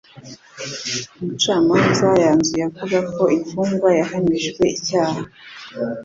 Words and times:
Umucamanza 1.19 2.07
yanzuye 2.23 2.63
avuga 2.69 2.97
ko 3.15 3.23
imfungwa 3.37 3.89
yahamijwe 3.99 4.63
icyaha. 4.77 5.21